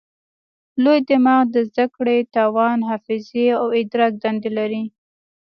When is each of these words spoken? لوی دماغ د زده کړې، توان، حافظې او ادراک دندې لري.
لوی 0.83 0.99
دماغ 1.09 1.41
د 1.53 1.55
زده 1.69 1.85
کړې، 1.95 2.17
توان، 2.35 2.79
حافظې 2.89 3.45
او 3.59 3.65
ادراک 3.79 4.13
دندې 4.23 4.49
لري. 4.57 4.83